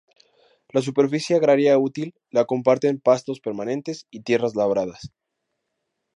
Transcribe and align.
La 0.77 0.81
superficie 0.85 1.35
agraria 1.39 1.75
útil 1.89 2.09
la 2.39 2.45
comparten 2.53 2.99
pastos 3.11 3.39
permanentes 3.45 4.05
y 4.09 4.21
tierras 4.23 4.55
labradas. 4.55 5.09